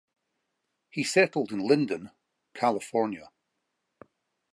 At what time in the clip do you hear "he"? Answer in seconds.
0.89-1.03